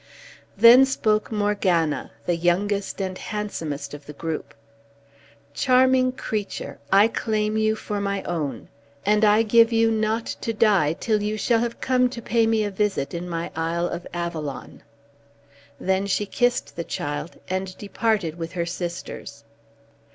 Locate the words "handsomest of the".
3.15-4.13